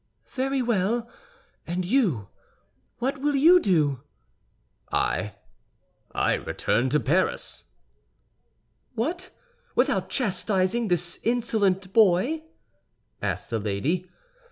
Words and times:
"Very 0.31 0.63
well; 0.63 1.07
and 1.67 1.85
you—what 1.85 3.19
will 3.19 3.35
you 3.35 3.59
do?" 3.59 4.01
"I—I 4.91 6.33
return 6.33 6.89
to 6.89 6.99
Paris." 6.99 7.65
"What, 8.95 9.29
without 9.75 10.09
chastising 10.09 10.87
this 10.87 11.19
insolent 11.21 11.93
boy?" 11.93 12.45
asked 13.21 13.51
the 13.51 13.59
lady. 13.59 14.09